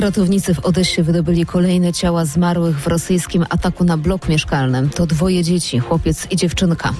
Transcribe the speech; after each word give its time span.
Ratownicy 0.00 0.54
w 0.54 0.58
Odessie 0.58 1.02
wydobyli 1.02 1.46
kolejne 1.46 1.92
ciała 1.92 2.24
zmarłych 2.24 2.80
w 2.80 2.86
rosyjskim 2.86 3.46
ataku 3.50 3.84
na 3.84 3.96
blok 3.96 4.28
mieszkalny. 4.28 4.88
To 4.88 5.06
dwoje 5.06 5.42
dzieci, 5.42 5.78
chłopiec 5.78 6.26
i 6.30 6.36
dziewczynka. 6.36 6.92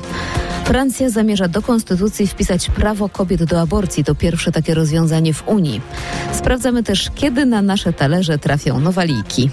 Francja 0.64 1.10
zamierza 1.10 1.48
do 1.48 1.62
konstytucji 1.62 2.26
wpisać 2.26 2.70
prawo 2.70 3.08
kobiet 3.08 3.44
do 3.44 3.60
aborcji. 3.60 4.04
To 4.04 4.14
pierwsze 4.14 4.52
takie 4.52 4.74
rozwiązanie 4.74 5.34
w 5.34 5.48
Unii. 5.48 5.80
Sprawdzamy 6.32 6.82
też, 6.82 7.10
kiedy 7.14 7.46
na 7.46 7.62
nasze 7.62 7.92
talerze 7.92 8.38
trafią 8.38 8.80
nowaliki. 8.80 9.50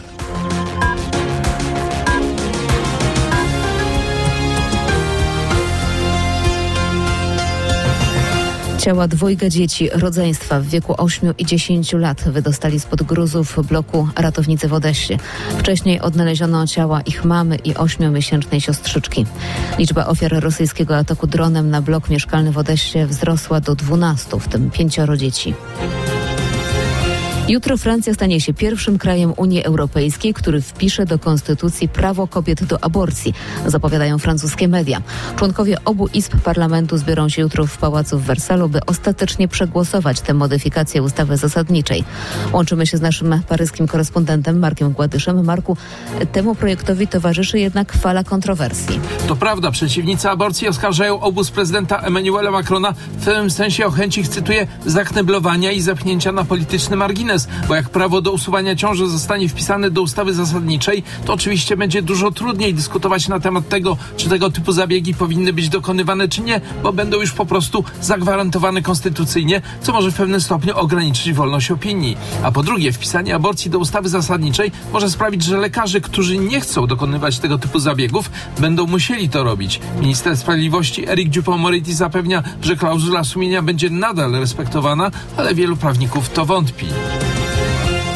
Ciała 8.83 9.07
dwojga 9.07 9.49
dzieci 9.49 9.89
rodzeństwa 9.89 10.59
w 10.59 10.65
wieku 10.65 10.95
8 10.97 11.33
i 11.37 11.45
10 11.45 11.93
lat 11.93 12.23
wydostali 12.23 12.79
spod 12.79 13.03
gruzów 13.03 13.59
bloku 13.67 14.07
ratownicy 14.15 14.67
w 14.67 14.73
Odessie. 14.73 15.17
Wcześniej 15.57 15.99
odnaleziono 16.01 16.67
ciała 16.67 17.01
ich 17.01 17.25
mamy 17.25 17.55
i 17.55 17.73
8-miesięcznej 17.73 18.59
siostrzyczki. 18.59 19.25
Liczba 19.79 20.07
ofiar 20.07 20.31
rosyjskiego 20.31 20.97
ataku 20.97 21.27
dronem 21.27 21.69
na 21.69 21.81
blok 21.81 22.09
mieszkalny 22.09 22.51
w 22.51 22.57
Odessie 22.57 23.05
wzrosła 23.05 23.59
do 23.59 23.75
12, 23.75 24.39
w 24.39 24.47
tym 24.47 24.71
pięcioro 24.71 25.17
dzieci. 25.17 25.53
Jutro 27.47 27.77
Francja 27.77 28.13
stanie 28.13 28.41
się 28.41 28.53
pierwszym 28.53 28.97
krajem 28.97 29.33
Unii 29.37 29.63
Europejskiej, 29.63 30.33
który 30.33 30.61
wpisze 30.61 31.05
do 31.05 31.19
konstytucji 31.19 31.89
prawo 31.89 32.27
kobiet 32.27 32.63
do 32.63 32.83
aborcji, 32.83 33.33
zapowiadają 33.67 34.19
francuskie 34.19 34.67
media. 34.67 35.01
Członkowie 35.35 35.77
obu 35.85 36.07
izb 36.07 36.35
parlamentu 36.43 36.97
zbiorą 36.97 37.29
się 37.29 37.41
jutro 37.41 37.65
w 37.65 37.77
pałacu 37.77 38.19
w 38.19 38.23
Wersalu, 38.23 38.69
by 38.69 38.85
ostatecznie 38.85 39.47
przegłosować 39.47 40.21
tę 40.21 40.33
modyfikację 40.33 41.03
ustawy 41.03 41.37
zasadniczej. 41.37 42.03
Łączymy 42.53 42.87
się 42.87 42.97
z 42.97 43.01
naszym 43.01 43.41
paryskim 43.47 43.87
korespondentem 43.87 44.59
Markiem 44.59 44.91
Gładyszem. 44.91 45.45
Marku, 45.45 45.77
temu 46.31 46.55
projektowi 46.55 47.07
towarzyszy 47.07 47.59
jednak 47.59 47.93
fala 47.93 48.23
kontrowersji. 48.23 48.99
To 49.27 49.35
prawda, 49.35 49.71
przeciwnicy 49.71 50.29
aborcji 50.29 50.67
oskarżają 50.67 51.19
obóz 51.19 51.51
prezydenta 51.51 51.99
Emmanuela 51.99 52.51
Macrona 52.51 52.93
w 53.17 53.25
tym 53.25 53.51
sensie 53.51 53.85
o 53.85 53.91
chęć 53.91 54.17
ich, 54.17 54.27
cytuję, 54.27 54.67
zakneblowania 54.85 55.71
i 55.71 55.81
zepchnięcia 55.81 56.31
na 56.31 56.43
polityczny 56.43 56.95
margines 56.95 57.32
bo 57.67 57.75
jak 57.75 57.89
prawo 57.89 58.21
do 58.21 58.31
usuwania 58.31 58.75
ciąży 58.75 59.07
zostanie 59.07 59.49
wpisane 59.49 59.91
do 59.91 60.01
ustawy 60.01 60.33
zasadniczej, 60.33 61.03
to 61.25 61.33
oczywiście 61.33 61.77
będzie 61.77 62.01
dużo 62.01 62.31
trudniej 62.31 62.73
dyskutować 62.73 63.27
na 63.27 63.39
temat 63.39 63.69
tego, 63.69 63.97
czy 64.17 64.29
tego 64.29 64.51
typu 64.51 64.71
zabiegi 64.71 65.13
powinny 65.13 65.53
być 65.53 65.69
dokonywane, 65.69 66.27
czy 66.27 66.41
nie, 66.41 66.61
bo 66.83 66.93
będą 66.93 67.21
już 67.21 67.31
po 67.31 67.45
prostu 67.45 67.83
zagwarantowane 68.01 68.81
konstytucyjnie, 68.81 69.61
co 69.81 69.93
może 69.93 70.11
w 70.11 70.15
pewnym 70.15 70.41
stopniu 70.41 70.77
ograniczyć 70.77 71.33
wolność 71.33 71.71
opinii. 71.71 72.17
A 72.43 72.51
po 72.51 72.63
drugie, 72.63 72.91
wpisanie 72.91 73.35
aborcji 73.35 73.71
do 73.71 73.79
ustawy 73.79 74.09
zasadniczej 74.09 74.71
może 74.93 75.09
sprawić, 75.09 75.43
że 75.43 75.57
lekarze, 75.57 76.01
którzy 76.01 76.37
nie 76.37 76.61
chcą 76.61 76.87
dokonywać 76.87 77.39
tego 77.39 77.57
typu 77.57 77.79
zabiegów, 77.79 78.31
będą 78.59 78.87
musieli 78.87 79.29
to 79.29 79.43
robić. 79.43 79.79
Minister 80.01 80.37
Sprawiedliwości 80.37 81.09
Eric 81.09 81.29
Dupont-Moretti 81.29 81.93
zapewnia, 81.93 82.43
że 82.61 82.75
klauzula 82.75 83.23
sumienia 83.23 83.61
będzie 83.61 83.89
nadal 83.89 84.31
respektowana, 84.31 85.11
ale 85.37 85.55
wielu 85.55 85.77
prawników 85.77 86.29
to 86.29 86.45
wątpi. 86.45 86.85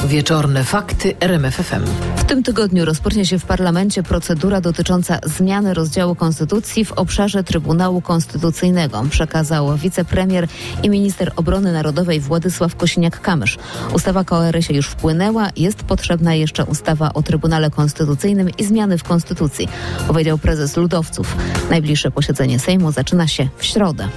Wieczorne 0.08 0.64
fakty 0.64 1.16
RMFFM. 1.20 1.84
W 2.16 2.24
tym 2.24 2.44
tygodniu 2.44 2.86
rozpocznie 2.86 3.26
się 3.26 3.40
w 3.40 3.46
parlamencie 3.46 4.04
procedura 4.04 4.62
dotycząca 4.62 5.20
zmiany 5.24 5.74
rozdziału 5.74 6.16
konstytucji 6.16 6.86
w 6.86 6.92
obszarze 6.92 7.44
Trybunału 7.44 8.02
Konstytucyjnego, 8.02 9.04
przekazał 9.10 9.78
wicepremier 9.78 10.48
i 10.84 10.90
minister 10.90 11.32
obrony 11.36 11.74
narodowej 11.74 12.20
Władysław 12.20 12.76
Kosiniak-Kamysz. 12.76 13.58
Ustawa 13.94 14.24
KORS 14.24 14.70
już 14.70 14.88
wpłynęła, 14.88 15.50
jest 15.56 15.84
potrzebna 15.84 16.36
jeszcze 16.36 16.66
ustawa 16.66 17.14
o 17.14 17.24
Trybunale 17.24 17.72
Konstytucyjnym 17.72 18.50
i 18.58 18.64
zmiany 18.64 18.98
w 18.98 19.04
konstytucji, 19.04 19.70
powiedział 20.08 20.38
prezes 20.38 20.78
Ludowców. 20.78 21.36
Najbliższe 21.70 22.12
posiedzenie 22.12 22.60
Sejmu 22.60 22.92
zaczyna 22.92 23.28
się 23.28 23.50
w 23.58 23.66
środę. 23.66 24.08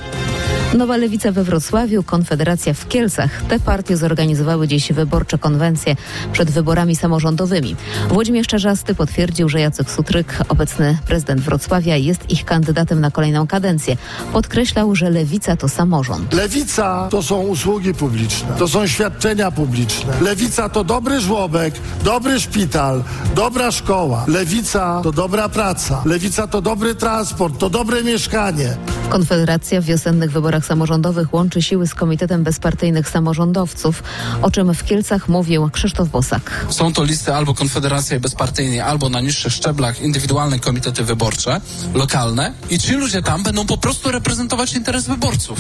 Nowa 0.75 0.97
Lewica 0.97 1.33
we 1.33 1.45
Wrocławiu, 1.45 2.03
Konfederacja 2.03 2.75
w 2.75 2.89
Kielcach. 2.89 3.43
Te 3.49 3.61
partie 3.61 3.97
zorganizowały 3.97 4.69
dziś 4.69 4.93
wyborcze 4.93 5.39
konwencje 5.39 5.97
przed 6.33 6.51
wyborami 6.51 6.97
samorządowymi. 6.97 7.77
Włodzimierz 8.09 8.47
Czarzasty 8.47 8.95
potwierdził, 8.95 9.49
że 9.49 9.61
Jacek 9.61 9.91
Sutryk, 9.91 10.39
obecny 10.49 10.99
prezydent 11.07 11.41
Wrocławia, 11.41 11.97
jest 11.97 12.31
ich 12.31 12.45
kandydatem 12.45 13.01
na 13.01 13.11
kolejną 13.11 13.47
kadencję. 13.47 13.97
Podkreślał, 14.33 14.95
że 14.95 15.11
Lewica 15.11 15.57
to 15.57 15.69
samorząd. 15.69 16.35
Lewica 16.35 17.09
to 17.11 17.23
są 17.23 17.41
usługi 17.41 17.95
publiczne, 17.95 18.49
to 18.59 18.69
są 18.69 18.87
świadczenia 18.87 19.51
publiczne. 19.51 20.21
Lewica 20.21 20.69
to 20.69 20.85
dobry 20.85 21.21
żłobek, 21.21 21.75
dobry 22.05 22.41
szpital, 22.41 23.05
dobra 23.35 23.71
szkoła. 23.71 24.25
Lewica 24.29 25.01
to 25.03 25.13
dobra 25.13 25.49
praca. 25.49 26.03
Lewica 26.05 26.47
to 26.47 26.63
dobry 26.63 26.95
transport, 26.95 27.59
to 27.59 27.71
dobre 27.71 28.05
mieszkanie. 28.05 28.77
Konfederacja 29.11 29.81
w 29.81 29.85
wiosennych 29.85 30.33
wyborach 30.33 30.67
samorządowych 30.67 31.35
łączy 31.35 31.63
siły 31.63 31.87
z 31.87 31.95
Komitetem 31.95 32.45
Bezpartyjnych 32.45 33.09
Samorządowców, 33.09 34.03
o 34.43 34.51
czym 34.51 34.75
w 34.75 34.85
Kielcach 34.85 35.29
mówił 35.29 35.71
Krzysztof 35.71 36.09
Bosak. 36.09 36.67
Są 36.69 36.93
to 36.93 37.05
listy 37.05 37.35
albo 37.35 37.55
Konfederacji 37.55 38.21
Bezpartyjnej, 38.21 38.81
albo 38.81 39.09
na 39.09 39.21
niższych 39.21 39.53
szczeblach 39.53 40.01
indywidualne 40.01 40.59
komitety 40.59 41.05
wyborcze, 41.05 41.61
lokalne 41.95 42.53
i 42.71 42.79
ci 42.79 42.93
ludzie 42.93 43.23
tam 43.23 43.43
będą 43.43 43.67
po 43.67 43.79
prostu 43.79 44.11
reprezentować 44.11 44.75
interes 44.75 45.07
wyborców 45.07 45.59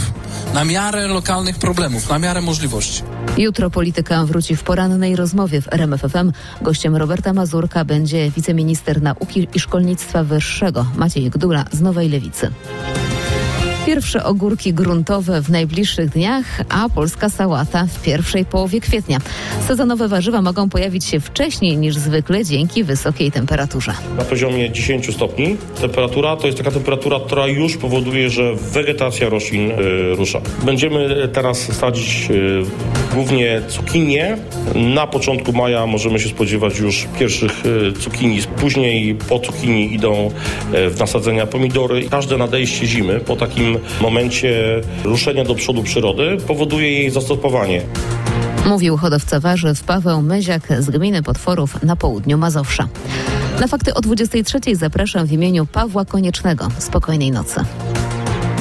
na 0.54 0.64
miarę 0.64 1.06
lokalnych 1.06 1.58
problemów, 1.58 2.10
na 2.10 2.18
miarę 2.18 2.40
możliwości. 2.40 3.02
Jutro 3.38 3.70
polityka 3.70 4.26
wróci 4.26 4.56
w 4.56 4.62
porannej 4.62 5.16
rozmowie 5.16 5.62
w 5.62 5.72
RMFFM. 5.72 6.32
Gościem 6.62 6.96
Roberta 6.96 7.32
Mazurka 7.32 7.84
będzie 7.84 8.30
wiceminister 8.30 9.02
nauki 9.02 9.48
i 9.54 9.60
szkolnictwa 9.60 10.24
wyższego 10.24 10.86
Maciej 10.96 11.30
Gdula 11.30 11.64
z 11.72 11.80
Nowej 11.80 12.08
Lewicy. 12.08 12.50
Pierwsze 13.86 14.24
ogórki 14.24 14.74
gruntowe 14.74 15.42
w 15.42 15.50
najbliższych 15.50 16.10
dniach, 16.10 16.44
a 16.68 16.88
polska 16.88 17.28
sałata 17.28 17.86
w 17.86 18.02
pierwszej 18.02 18.44
połowie 18.44 18.80
kwietnia. 18.80 19.18
Sezonowe 19.68 20.08
warzywa 20.08 20.42
mogą 20.42 20.68
pojawić 20.68 21.04
się 21.04 21.20
wcześniej 21.20 21.76
niż 21.76 21.96
zwykle 21.96 22.44
dzięki 22.44 22.84
wysokiej 22.84 23.32
temperaturze. 23.32 23.92
Na 24.16 24.24
poziomie 24.24 24.70
10 24.70 25.14
stopni 25.14 25.56
temperatura 25.80 26.36
to 26.36 26.46
jest 26.46 26.58
taka 26.58 26.70
temperatura, 26.70 27.20
która 27.26 27.46
już 27.46 27.76
powoduje, 27.76 28.30
że 28.30 28.54
wegetacja 28.54 29.28
roślin 29.28 29.70
y, 29.70 29.74
rusza. 30.16 30.40
Będziemy 30.64 31.28
teraz 31.32 31.58
sadzić 31.58 32.28
y, 32.30 32.62
głównie 33.14 33.62
cukinie. 33.68 34.36
Na 34.74 35.06
początku 35.06 35.52
maja 35.52 35.86
możemy 35.86 36.20
się 36.20 36.28
spodziewać 36.28 36.78
już 36.78 37.06
pierwszych 37.18 37.66
y, 37.66 37.92
cukinii. 37.92 38.42
Później 38.60 39.14
po 39.14 39.38
cukinii 39.38 39.94
idą 39.94 40.30
w 40.72 40.98
nasadzenia 40.98 41.46
pomidory. 41.46 42.08
Każde 42.10 42.38
nadejście 42.38 42.86
zimy 42.86 43.20
po 43.20 43.36
takim 43.36 43.79
momencie 44.00 44.80
ruszenia 45.04 45.44
do 45.44 45.54
przodu 45.54 45.82
przyrody 45.82 46.36
powoduje 46.46 46.92
jej 46.92 47.10
zastopowanie. 47.10 47.82
Mówił 48.66 48.96
hodowca 48.96 49.40
warzyw 49.40 49.82
Paweł 49.82 50.22
Myziak 50.22 50.62
z 50.78 50.90
gminy 50.90 51.22
Potworów 51.22 51.82
na 51.82 51.96
południu 51.96 52.38
Mazowsza. 52.38 52.88
Na 53.60 53.66
fakty 53.66 53.94
o 53.94 54.00
23 54.00 54.58
zapraszam 54.76 55.26
w 55.26 55.32
imieniu 55.32 55.66
Pawła 55.66 56.04
Koniecznego. 56.04 56.68
Spokojnej 56.78 57.30
nocy. 57.30 57.60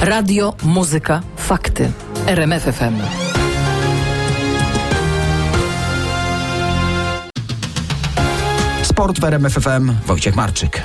Radio, 0.02 0.53
muzyka, 0.63 1.22
fakty. 1.38 1.91
RMFFM. 2.28 3.28
Sport 8.99 9.19
w 9.19 9.23
RMFFM. 9.23 9.91
Wojciech 10.05 10.35
Marczyk. 10.35 10.81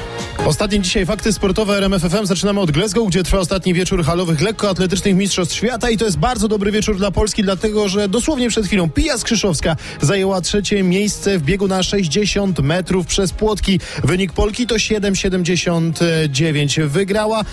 Ostatnie 0.47 0.81
dzisiaj 0.81 1.07
fakty 1.07 1.33
sportowe 1.33 1.77
RMFFM. 1.77 2.27
Zaczynamy 2.27 2.61
od 2.61 2.71
Glasgow, 2.71 3.09
gdzie 3.09 3.23
trwa 3.23 3.39
ostatni 3.39 3.75
wieczór 3.75 4.05
halowych 4.05 4.41
lekkoatletycznych 4.41 5.17
Mistrzostw 5.17 5.55
Świata 5.55 5.91
i 5.91 5.97
to 5.97 6.05
jest 6.05 6.19
bardzo 6.19 6.49
dobry 6.49 6.73
wieczór 6.73 6.97
dla 6.97 7.11
Polski, 7.11 7.43
dlatego 7.43 7.89
że 7.89 8.09
dosłownie 8.09 8.49
przed 8.49 8.67
chwilą 8.67 8.91
Pija 8.91 9.19
Skrzyszowska 9.19 9.77
zajęła 10.01 10.41
trzecie 10.41 10.83
miejsce 10.83 11.39
w 11.39 11.43
biegu 11.43 11.69
na 11.69 11.83
60 11.83 12.59
metrów 12.59 13.07
przez 13.07 13.33
płotki. 13.33 13.81
Wynik 14.05 14.33
Polki 14.33 14.67
to 14.67 14.75
7,79. 14.75 16.87
Wygrała 16.87 17.45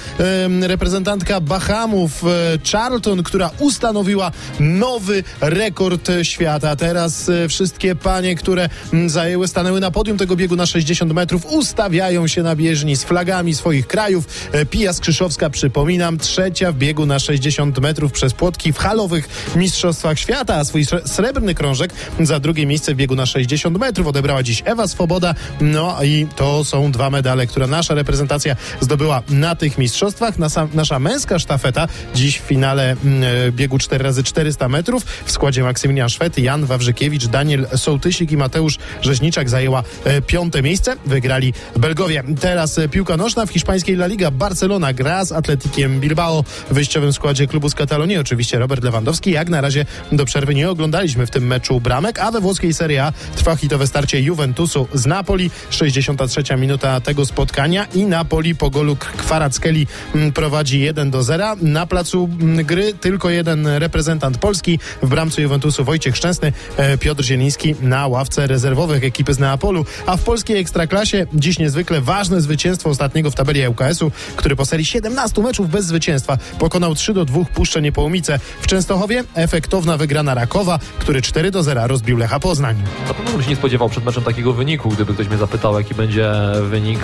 reprezentantka 0.62 1.42
Bahamów 1.42 2.24
e, 2.24 2.28
Charlton, 2.72 3.24
która 3.24 3.52
ustanowiła 3.60 4.32
nowy 4.60 5.24
rekord 5.42 6.10
świata. 6.24 6.76
Teraz 6.76 7.30
e, 7.30 7.48
wszystkie 7.48 7.96
panie, 7.96 8.36
które 8.36 8.70
m, 8.94 9.10
zajęły, 9.10 9.48
stanęły 9.48 9.80
na 9.80 9.92
podium 9.92 10.18
tego 10.18 10.36
biegu 10.36 10.51
biegu 10.52 10.58
na 10.58 10.66
60 10.66 11.14
metrów 11.14 11.46
ustawiają 11.46 12.28
się 12.28 12.44
na 12.44 12.56
bieżni 12.56 12.96
z 12.96 13.04
flagami 13.04 13.56
swoich 13.56 13.88
krajów. 13.88 14.26
E, 14.52 14.66
Pija 14.66 14.94
Skrzyszowska, 14.94 15.50
przypominam, 15.50 16.18
trzecia 16.18 16.72
w 16.72 16.76
biegu 16.76 17.06
na 17.06 17.20
60 17.20 17.80
metrów 17.80 18.12
przez 18.12 18.34
płotki 18.34 18.74
w 18.74 18.78
halowych 18.78 19.30
Mistrzostwach 19.56 20.20
Świata, 20.20 20.56
a 20.56 20.64
swój 20.64 20.86
sre- 20.86 21.08
srebrny 21.08 21.56
krążek 21.56 21.94
za 22.20 22.40
drugie 22.40 22.66
miejsce 22.66 22.94
w 22.94 22.98
biegu 22.98 23.16
na 23.16 23.26
60 23.26 23.80
metrów 23.80 24.08
odebrała 24.08 24.44
dziś 24.44 24.64
Ewa 24.66 24.88
Swoboda. 24.88 25.36
No 25.62 26.04
i 26.04 26.28
to 26.36 26.66
są 26.66 26.92
dwa 26.92 27.10
medale, 27.10 27.48
które 27.48 27.68
nasza 27.68 27.94
reprezentacja 27.94 28.56
zdobyła 28.82 29.22
na 29.30 29.56
tych 29.56 29.78
mistrzostwach. 29.78 30.40
Nasza, 30.40 30.68
nasza 30.74 31.00
męska 31.00 31.40
sztafeta 31.40 31.88
dziś 32.16 32.40
w 32.40 32.42
finale 32.44 32.92
mm, 32.92 33.24
e, 33.48 33.52
biegu 33.52 33.78
4x400 33.78 34.70
metrów 34.70 35.04
w 35.26 35.32
składzie 35.32 35.64
Maksymilian 35.64 36.10
Szwed, 36.10 36.38
Jan 36.38 36.66
Wawrzykiewicz, 36.66 37.26
Daniel 37.26 37.68
Sołtysik 37.76 38.32
i 38.32 38.38
Mateusz 38.38 38.78
Rzeźniczak 39.02 39.50
zajęła 39.50 39.84
e, 40.04 40.22
piąte 40.42 40.62
miejsce. 40.62 40.96
Wygrali 41.06 41.54
Belgowie. 41.78 42.24
Teraz 42.40 42.78
e, 42.78 42.90
piłka 42.90 43.18
nożna 43.18 43.46
w 43.46 43.50
hiszpańskiej 43.50 43.96
La 43.96 44.08
Liga. 44.08 44.32
Barcelona 44.32 44.94
gra 44.94 45.26
z 45.26 45.32
Atletikiem 45.32 46.00
Bilbao 46.00 46.44
w 46.44 46.74
wyjściowym 46.74 47.14
składzie 47.14 47.48
klubu 47.48 47.70
z 47.70 47.76
Katalonii. 47.76 48.18
Oczywiście 48.18 48.60
Robert 48.60 48.84
Lewandowski. 48.84 49.32
Jak 49.32 49.50
na 49.50 49.62
razie 49.62 49.86
do 50.12 50.26
przerwy 50.26 50.56
nie 50.56 50.70
oglądaliśmy 50.70 51.26
w 51.26 51.30
tym 51.30 51.48
meczu 51.48 51.80
bramek, 51.80 52.20
a 52.20 52.32
we 52.32 52.42
włoskiej 52.42 52.74
Serie 52.74 53.04
A 53.04 53.12
trwa 53.36 53.56
hitowe 53.56 53.88
starcie 53.88 54.22
Juventusu 54.22 54.88
z 54.94 55.06
Napoli. 55.06 55.52
63 55.70 56.44
minuta 56.58 57.02
tego 57.02 57.26
spotkania 57.26 57.86
i 57.94 58.06
Napoli 58.06 58.56
po 58.56 58.70
golu 58.70 58.96
Kwarackieli 58.96 59.88
mm, 60.16 60.32
prowadzi 60.32 60.80
1 60.80 61.12
do 61.12 61.24
0. 61.24 61.56
Na 61.62 61.86
placu 61.86 62.30
mm, 62.42 62.66
gry 62.66 62.94
tylko 62.94 63.30
jeden 63.30 63.68
reprezentant 63.68 64.38
Polski. 64.38 64.80
W 65.02 65.10
bramce 65.10 65.42
Juventusu 65.42 65.84
Wojciech 65.84 66.18
Szczęsny, 66.18 66.54
e, 66.78 66.98
Piotr 66.98 67.24
Zieliński 67.24 67.76
na 67.82 68.08
ławce 68.08 68.48
rezerwowych 68.48 69.04
ekipy 69.04 69.34
z 69.34 69.40
Neapolu. 69.40 69.86
A 70.06 70.18
w 70.18 70.24
polskiej 70.32 70.58
ekstraklasie 70.58 71.28
dziś 71.34 71.60
niezwykle 71.60 72.02
ważne 72.02 72.42
zwycięstwo 72.42 72.90
ostatniego 72.90 73.32
w 73.32 73.36
tabeli 73.36 73.68
ŁKS-u, 73.68 74.12
który 74.36 74.56
po 74.56 74.66
serii 74.66 74.86
17 74.86 75.42
meczów 75.42 75.70
bez 75.70 75.86
zwycięstwa 75.86 76.38
pokonał 76.60 76.96
3 76.96 77.14
do 77.14 77.26
2 77.26 77.46
Puszczę 77.46 77.82
Niepołomice. 77.82 78.40
W 78.62 78.68
Częstochowie 78.68 79.24
efektowna 79.36 79.98
wygrana 79.98 80.34
Rakowa, 80.34 80.80
który 81.00 81.22
4 81.22 81.52
do 81.52 81.64
0 81.64 81.88
rozbił 81.88 82.18
Lecha 82.18 82.40
Poznań. 82.40 82.76
Na 83.08 83.14
pewno 83.14 83.32
bym 83.32 83.44
się 83.44 83.50
nie 83.50 83.56
spodziewał 83.56 83.90
przed 83.90 84.06
meczem 84.06 84.24
takiego 84.24 84.54
wyniku, 84.54 84.90
gdyby 84.90 85.14
ktoś 85.14 85.28
mnie 85.28 85.38
zapytał, 85.38 85.80
jaki 85.80 85.96
będzie 85.96 86.32
wynik. 86.70 87.00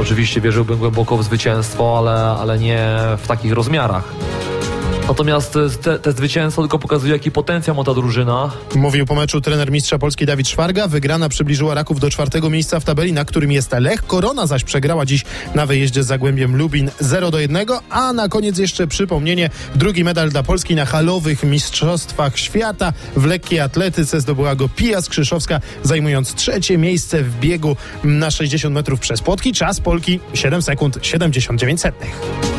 Oczywiście 0.00 0.40
wierzyłbym 0.40 0.78
głęboko 0.78 1.16
w 1.16 1.24
zwycięstwo, 1.24 1.98
ale, 1.98 2.40
ale 2.40 2.58
nie 2.58 2.96
w 3.18 3.26
takich 3.26 3.52
rozmiarach. 3.52 4.04
Natomiast 5.08 5.58
te, 5.82 5.98
te 5.98 6.12
zwycięstwo 6.12 6.62
tylko 6.62 6.78
pokazuje, 6.78 7.12
jaki 7.12 7.30
potencjał 7.30 7.76
ma 7.76 7.84
ta 7.84 7.94
drużyna. 7.94 8.50
Mówił 8.74 9.06
po 9.06 9.14
meczu 9.14 9.40
trener 9.40 9.70
mistrza 9.70 9.98
Polski 9.98 10.26
Dawid 10.26 10.48
Szwarga. 10.48 10.88
Wygrana 10.88 11.28
przybliżyła 11.28 11.74
Raków 11.74 12.00
do 12.00 12.10
czwartego 12.10 12.50
miejsca 12.50 12.80
w 12.80 12.84
tabeli, 12.84 13.12
na 13.12 13.24
którym 13.24 13.52
jest 13.52 13.72
Lech. 13.72 14.06
Korona 14.06 14.46
zaś 14.46 14.64
przegrała 14.64 15.06
dziś 15.06 15.24
na 15.54 15.66
wyjeździe 15.66 16.02
z 16.02 16.06
Zagłębiem 16.06 16.56
Lubin 16.56 16.90
0 17.00 17.30
do 17.30 17.38
1. 17.38 17.66
A 17.90 18.12
na 18.12 18.28
koniec 18.28 18.58
jeszcze 18.58 18.86
przypomnienie. 18.86 19.50
Drugi 19.74 20.04
medal 20.04 20.30
dla 20.30 20.42
Polski 20.42 20.74
na 20.74 20.84
halowych 20.84 21.42
mistrzostwach 21.42 22.38
świata. 22.38 22.92
W 23.16 23.24
lekkiej 23.24 23.60
atletyce 23.60 24.20
zdobyła 24.20 24.56
go 24.56 24.68
Pija 24.68 25.02
Skrzyszowska, 25.02 25.60
zajmując 25.82 26.34
trzecie 26.34 26.78
miejsce 26.78 27.22
w 27.22 27.40
biegu 27.40 27.76
na 28.04 28.30
60 28.30 28.74
metrów 28.74 29.00
przez 29.00 29.22
płotki. 29.22 29.52
Czas 29.52 29.80
Polki 29.80 30.20
7 30.34 30.62
sekund 30.62 30.98
79 31.02 31.80
setnych. 31.80 32.55